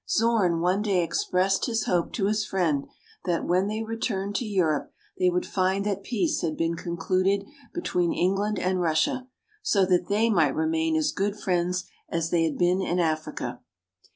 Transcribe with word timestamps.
Zorn 0.09 0.61
one 0.61 0.81
day 0.81 1.03
expressed 1.03 1.67
his 1.67 1.83
hope 1.83 2.11
to 2.13 2.25
his 2.25 2.43
friend 2.43 2.87
that 3.25 3.45
when 3.45 3.67
they 3.67 3.83
returned 3.83 4.33
to 4.37 4.45
Europe 4.45 4.91
they 5.19 5.29
would 5.29 5.45
find 5.45 5.85
that 5.85 6.01
peace 6.01 6.41
had 6.41 6.57
been 6.57 6.73
concluded 6.75 7.45
between 7.71 8.11
England 8.11 8.57
and 8.57 8.81
Russia, 8.81 9.27
so 9.61 9.85
that 9.85 10.07
they 10.07 10.27
might 10.31 10.55
remain 10.55 10.95
as 10.95 11.11
good 11.11 11.35
friends 11.39 11.83
as 12.09 12.31
they 12.31 12.45
had 12.45 12.57
been 12.57 12.81
in 12.81 12.97
Africa. 12.97 13.59